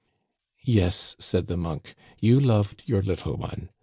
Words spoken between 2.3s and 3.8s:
loved your little one.